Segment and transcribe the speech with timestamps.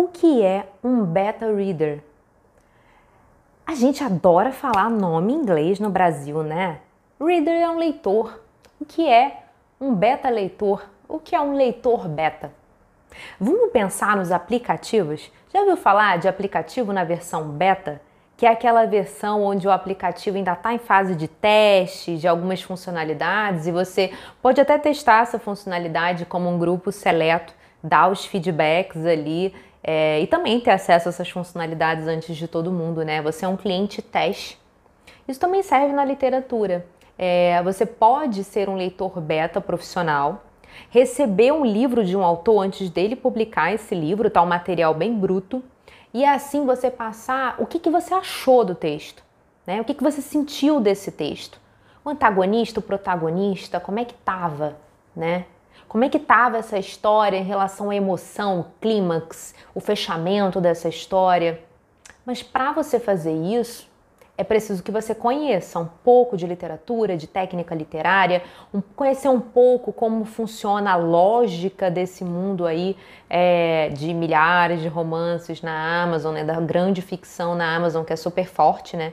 [0.00, 2.04] O que é um beta reader?
[3.66, 6.78] A gente adora falar nome em inglês no Brasil, né?
[7.20, 8.40] Reader é um leitor.
[8.80, 9.42] O que é
[9.80, 10.88] um beta leitor?
[11.08, 12.52] O que é um leitor beta?
[13.40, 15.32] Vamos pensar nos aplicativos?
[15.52, 18.00] Já ouviu falar de aplicativo na versão beta?
[18.36, 22.62] Que é aquela versão onde o aplicativo ainda está em fase de teste de algumas
[22.62, 27.52] funcionalidades e você pode até testar essa funcionalidade como um grupo seleto,
[27.82, 32.72] dar os feedbacks ali é, e também ter acesso a essas funcionalidades antes de todo
[32.72, 33.22] mundo, né?
[33.22, 34.58] Você é um cliente teste.
[35.26, 36.86] Isso também serve na literatura.
[37.16, 40.44] É, você pode ser um leitor beta profissional,
[40.90, 45.12] receber um livro de um autor antes dele publicar esse livro, tá um material bem
[45.18, 45.62] bruto,
[46.14, 49.22] e assim você passar o que, que você achou do texto,
[49.66, 49.80] né?
[49.80, 51.60] O que, que você sentiu desse texto.
[52.04, 54.76] O antagonista, o protagonista, como é que tava,
[55.14, 55.44] né?
[55.86, 60.88] Como é que estava essa história em relação à emoção, o clímax, o fechamento dessa
[60.88, 61.60] história?
[62.26, 63.88] Mas para você fazer isso,
[64.38, 69.40] é preciso que você conheça um pouco de literatura, de técnica literária, um, conhecer um
[69.40, 72.96] pouco como funciona a lógica desse mundo aí
[73.28, 78.16] é, de milhares de romances na Amazon, né, da grande ficção na Amazon que é
[78.16, 79.12] super forte, né?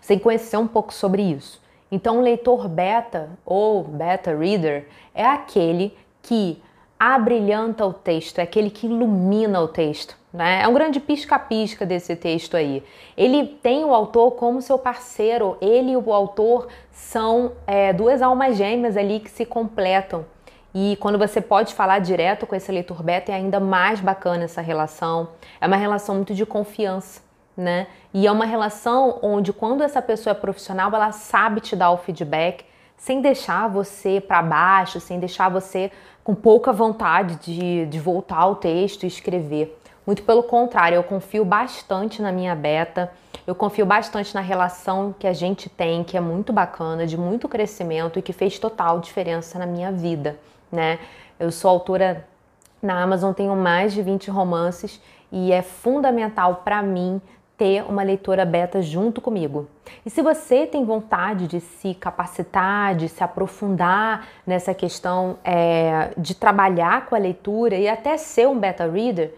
[0.00, 1.60] Você tem que conhecer um pouco sobre isso.
[1.90, 6.62] Então, o leitor beta ou beta reader é aquele que
[6.98, 10.16] abrilhanta o texto, é aquele que ilumina o texto.
[10.32, 10.62] Né?
[10.62, 12.82] É um grande pisca-pisca desse texto aí.
[13.16, 18.56] Ele tem o autor como seu parceiro, ele e o autor são é, duas almas
[18.56, 20.26] gêmeas ali que se completam.
[20.74, 24.60] E quando você pode falar direto com esse leitor beta, é ainda mais bacana essa
[24.60, 25.28] relação.
[25.60, 27.27] É uma relação muito de confiança
[27.58, 27.88] né?
[28.14, 31.96] E é uma relação onde quando essa pessoa é profissional, ela sabe te dar o
[31.96, 32.64] feedback
[32.96, 35.90] sem deixar você para baixo, sem deixar você
[36.22, 39.76] com pouca vontade de, de voltar ao texto e escrever.
[40.06, 43.10] Muito pelo contrário, eu confio bastante na minha beta,
[43.46, 47.48] eu confio bastante na relação que a gente tem, que é muito bacana, de muito
[47.48, 50.38] crescimento e que fez total diferença na minha vida,
[50.70, 50.98] né?
[51.40, 52.24] Eu sou autora
[52.80, 57.20] na Amazon, tenho mais de 20 romances e é fundamental para mim
[57.58, 59.68] ter uma leitora beta junto comigo.
[60.06, 66.36] E se você tem vontade de se capacitar, de se aprofundar nessa questão é, de
[66.36, 69.34] trabalhar com a leitura e até ser um beta reader,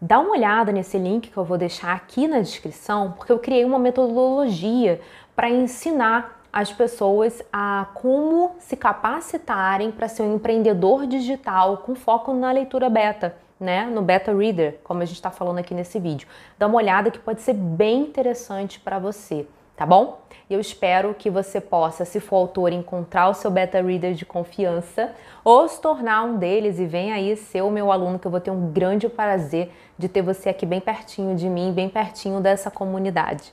[0.00, 3.64] dá uma olhada nesse link que eu vou deixar aqui na descrição, porque eu criei
[3.64, 5.00] uma metodologia
[5.34, 12.32] para ensinar as pessoas a como se capacitarem para ser um empreendedor digital com foco
[12.32, 16.28] na leitura beta né, no Beta Reader, como a gente está falando aqui nesse vídeo.
[16.58, 19.46] Dá uma olhada que pode ser bem interessante para você,
[19.76, 20.20] tá bom?
[20.48, 25.12] Eu espero que você possa, se for autor, encontrar o seu Beta Reader de confiança
[25.42, 28.40] ou se tornar um deles e venha aí ser o meu aluno, que eu vou
[28.40, 32.70] ter um grande prazer de ter você aqui bem pertinho de mim, bem pertinho dessa
[32.70, 33.52] comunidade.